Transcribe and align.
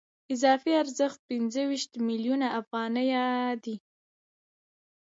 اضافي 0.33 0.71
ارزښت 0.83 1.19
پنځه 1.29 1.61
ویشت 1.69 1.91
میلیونه 2.07 2.47
افغانۍ 2.61 3.07
دی 3.63 3.75